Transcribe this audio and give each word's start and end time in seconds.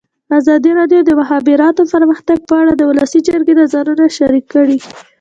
ازادي 0.37 0.71
راډیو 0.79 0.99
د 1.03 1.07
د 1.07 1.11
مخابراتو 1.21 1.81
پرمختګ 1.93 2.37
په 2.49 2.55
اړه 2.61 2.73
د 2.75 2.81
ولسي 2.89 3.19
جرګې 3.27 3.53
نظرونه 3.61 4.03
شریک 4.17 4.45
کړي. 4.53 4.77